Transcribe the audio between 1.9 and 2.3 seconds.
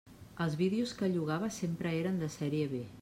eren